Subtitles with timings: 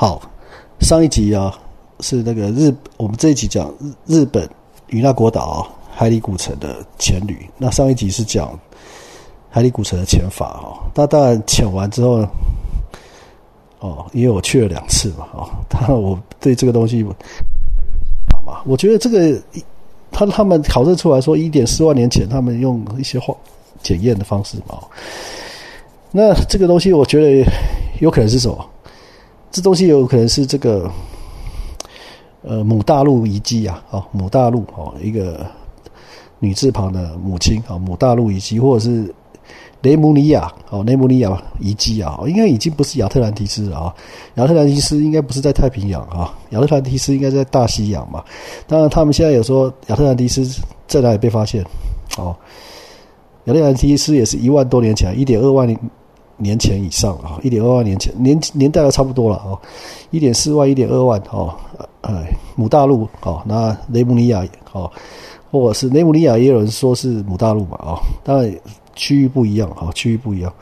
[0.00, 0.22] 好，
[0.78, 1.52] 上一集啊
[1.98, 3.68] 是那个日，我们这一集讲
[4.06, 4.48] 日日本
[4.90, 7.44] 与那国岛海里古城的潜旅。
[7.56, 8.56] 那上一集是讲
[9.50, 10.88] 海里古城的潜法哈。
[10.94, 12.28] 那当然潜完之后呢，
[13.80, 17.04] 哦，因为我去了两次嘛，哦，当然我对这个东西，
[18.32, 19.36] 好嘛，我觉得这个
[20.12, 23.34] 他他们考证出来说一点四万年前他们用一些化
[23.82, 24.78] 检验的方式嘛，
[26.12, 27.50] 那这个东西我觉得
[28.00, 28.64] 有可能是什么？
[29.50, 30.90] 这东西有可能是这个，
[32.42, 35.46] 呃，母大陆遗迹啊，哦，母大陆哦，一个
[36.38, 39.12] 女字旁的母亲啊，母大陆遗迹，或者是
[39.82, 43.94] 雷姆尼亚哦，雷姆尼亚遗迹啊，应该已经不是亚特兰蒂斯了啊，
[44.34, 48.22] 亚特兰蒂斯应该不是在太平洋啊，亚特兰蒂斯应该在大西洋嘛。
[48.66, 50.44] 当然，他们现在有说亚特兰蒂斯
[50.86, 51.64] 在哪里被发现？
[52.18, 52.36] 哦，
[53.44, 55.78] 亚特兰蒂斯也是一万多年前，一点二万年
[56.38, 56.58] 年。
[56.58, 59.58] 前以上啊，一点二万年前年年代都差不多了哦，
[60.10, 61.54] 一点四万、一点二万哦，
[62.00, 64.90] 哎，母大陆哦，那雷姆尼亚哦，
[65.52, 68.52] 或者是雷姆尼亚也有人说是母大陆嘛啊，当然
[68.96, 70.52] 区域不一样哈，区域不一样，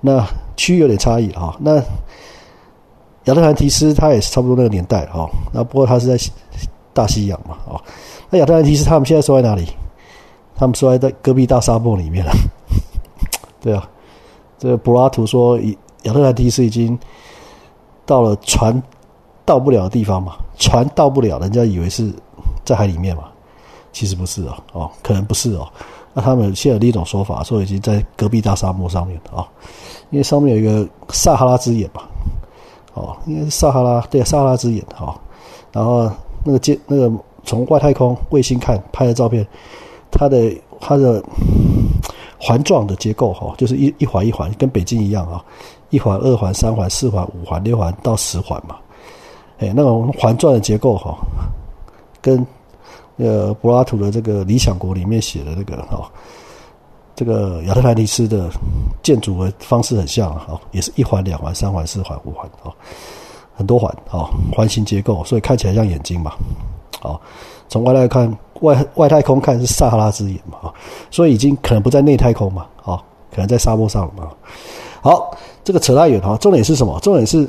[0.00, 1.56] 那区域有点差异啊。
[1.60, 1.76] 那
[3.26, 6.32] 亚特兰提斯它也是差不多那个年代哈，那不过它是在
[6.92, 7.80] 大西洋嘛啊，
[8.30, 9.64] 那亚特兰提斯他们现在说在哪里？
[10.56, 12.32] 他们说在戈壁大沙漠里面了，
[13.62, 13.88] 对啊。
[14.58, 15.58] 这个柏拉图说，
[16.04, 16.98] 亚特兰蒂斯已经
[18.04, 18.82] 到了船
[19.44, 20.36] 到不了的地方嘛？
[20.58, 22.10] 船到不了，人家以为是
[22.64, 23.24] 在海里面嘛？
[23.92, 25.68] 其实不是哦，哦，可能不是哦。
[26.14, 29.46] 那他们现在另一种说法，说已经在隔壁大沙漠上面啊，
[30.10, 32.02] 因为上面有一个撒哈拉之眼嘛，
[32.94, 35.18] 哦，应该是撒哈拉对撒哈拉之眼哈。
[35.72, 36.10] 然后
[36.44, 37.12] 那个接那个
[37.44, 39.46] 从外太空卫星看拍的照片，
[40.10, 41.22] 它的它的。
[42.46, 45.44] 环状的结构哈，就是一一环一环，跟北京一样啊，
[45.90, 48.76] 一环、二环、三环、四环、五环、六环到十环嘛，
[49.58, 51.18] 哎，那种环状的结构哈，
[52.20, 52.46] 跟
[53.16, 56.08] 呃柏拉图的这个《理想国》里面写的那个哈，
[57.16, 58.48] 这个亚特兰蒂斯的
[59.02, 62.70] 建筑的方式很像啊，也是一环、两环、三环、四环、五环啊，
[63.56, 66.30] 很多环啊，环形结构，所以看起来像眼睛嘛，
[67.02, 67.18] 啊。
[67.68, 70.72] 从外来看，外外太空看是撒哈拉之眼嘛，
[71.10, 74.28] 所以已经可能不在内太空嘛，啊，可能在沙漠上了嘛。
[75.00, 76.98] 好，这个扯太远哈，重点是什么？
[77.00, 77.48] 重点是，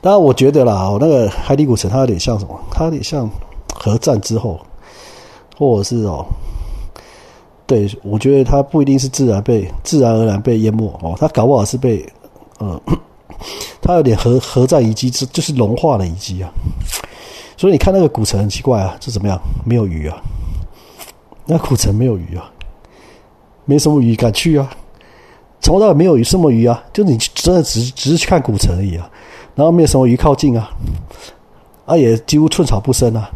[0.00, 2.58] 当然我觉得啦，哦，那个海底古城它有点像什么？
[2.70, 3.28] 它有点像
[3.74, 4.60] 核战之后，
[5.58, 6.24] 或者是哦，
[7.66, 12.06] 对我觉得它不一定是自然被自然而然被淹没哦，它搞不好是被
[12.58, 12.80] 呃，
[13.82, 16.48] 它有点核核战遗迹，是就是融化的遗迹啊。
[17.56, 19.40] 所以你看那个古城很奇怪啊，这怎么样？
[19.64, 20.16] 没有鱼啊？
[21.46, 22.50] 那古城没有鱼啊？
[23.64, 24.70] 没什么鱼敢去啊？
[25.60, 26.82] 从头到尾没有鱼，什么鱼啊？
[26.92, 29.08] 就你真的只只是去看古城而已啊，
[29.54, 30.68] 然后没有什么鱼靠近啊，
[31.86, 33.30] 啊也几乎寸草不生啊！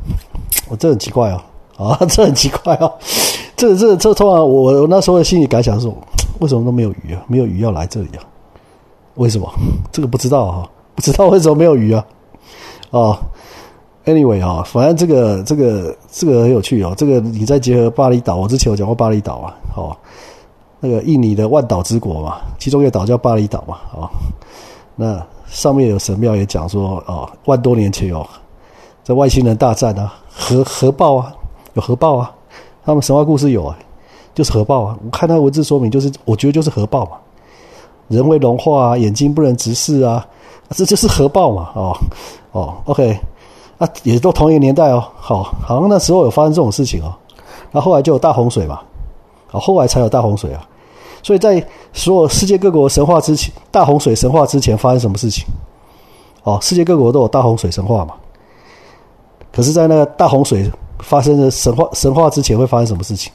[0.69, 1.45] 我这很奇怪啊，
[1.79, 2.91] 啊 这很奇怪啊！
[3.57, 5.91] 这这这通常我我那时候心理感想是：
[6.41, 7.23] 为什么都没有鱼啊？
[7.29, 8.25] 没有鱼要来这里啊？
[9.15, 9.51] 为什么？
[9.91, 12.05] 这个不知道啊，不知道为什么没有鱼啊？
[12.91, 13.21] 啊
[14.09, 16.95] ？Anyway 啊，反正这个这个这个很有趣哦。
[16.97, 19.95] 这个你再结合巴厘岛，我之前有讲过巴厘岛啊，哦，
[20.81, 24.09] 那个印尼的万岛之国嘛，其中一个岛叫巴厘岛嘛，哦，
[24.97, 28.27] 那上面有神庙也讲说，哦，万多年前哦，
[29.05, 31.31] 在外星人大战啊，核核爆啊，
[31.75, 32.35] 有核爆啊，
[32.87, 33.77] 他们神话故事有啊，
[34.35, 34.99] 就是核爆啊。
[35.05, 37.19] 我看他文字说明，就是我觉得就是核爆嘛，
[38.09, 40.27] 人为融化啊，眼睛不能直视啊，
[40.71, 41.97] 这就是核爆嘛，哦
[42.53, 43.19] 哦，OK。
[43.79, 47.15] 啊，也都同一个年代哦，好，好像那时候有发生这种事情哦，
[47.71, 48.81] 那后来就有大洪水嘛，
[49.47, 50.67] 好，后来才有大洪水啊，
[51.23, 55.45] 所以在所有世界各国神话之前，大洪水神话之前发生什么事情？
[56.43, 58.15] 哦，世界各国都有大洪水神话嘛，
[59.53, 60.69] 可是，在那个大洪水
[60.99, 63.33] 发生的神话神话之前会发生什么事情？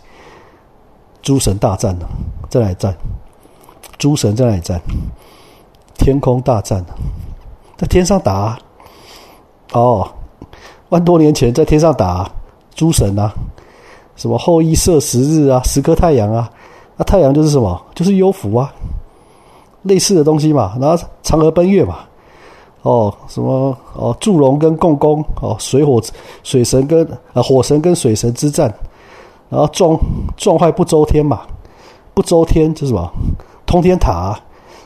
[1.22, 2.06] 诸神大战呢，
[2.50, 2.94] 在哪里战？
[3.98, 4.82] 诸神在哪里战？
[5.96, 6.88] 天空大战呢
[7.78, 8.60] 在天上打，
[9.72, 10.06] 哦。
[10.94, 12.30] 万多年前在天上打
[12.76, 13.34] 诸神啊，
[14.16, 16.48] 什么后羿射十日啊，十颗太阳啊，
[16.96, 17.82] 那太阳就是什么？
[17.96, 18.72] 就是幽浮啊，
[19.82, 20.78] 类似的东西嘛。
[20.80, 22.02] 然后嫦娥奔月嘛，
[22.84, 26.00] 哦，什么哦，祝融跟共工哦，水火
[26.44, 27.04] 水神跟
[27.34, 28.72] 啊火神跟水神之战，
[29.50, 29.98] 然后撞
[30.38, 31.42] 撞坏不周天嘛，
[32.14, 33.12] 不周天就是什么？
[33.66, 34.40] 通天塔，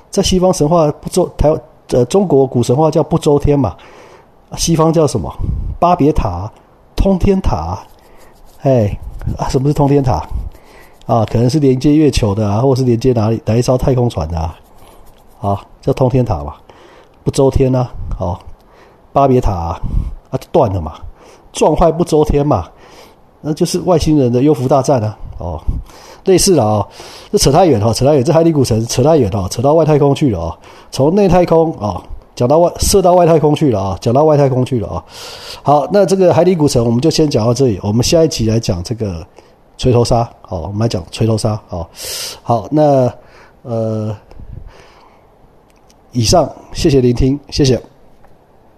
[0.10, 1.54] 在西方神话不周台
[1.90, 3.76] 呃中国古神话叫不周天嘛。
[4.56, 5.30] 西方叫什么？
[5.80, 6.52] 巴别塔、
[6.96, 7.78] 通天塔，
[8.62, 8.98] 哎
[9.38, 10.26] 啊，什么是通天塔？
[11.06, 14.58] 啊，可能是连接月球的啊，或是连接哪里哪一艘太空船的啊？
[15.40, 16.56] 啊，叫通天塔嘛？
[17.24, 17.88] 不周天呢？
[18.20, 18.38] 哦，
[19.14, 19.80] 巴别塔啊
[20.32, 20.96] 啊断了嘛，
[21.54, 22.68] 撞坏不周天嘛，
[23.42, 25.62] 那就是外星人的幽浮大战啊，哦，
[26.26, 26.86] 类似的啊，
[27.32, 30.58] 这扯太远了，扯太远，这海底古城扯太远了，扯到外太空去了啊，
[30.92, 32.02] 从内太空啊
[32.38, 35.04] 讲到外射到外太空去了啊，讲到外太空去了啊。
[35.62, 39.26] 好，那这个海底古城我们就先讲到这里，我们下一集来讲这个
[39.78, 41.90] 锤头鲨，好，我们来讲锤头鲨，好，
[42.44, 43.12] 好，那
[43.64, 44.16] 呃。
[46.14, 47.80] 以上，谢谢聆听，谢谢。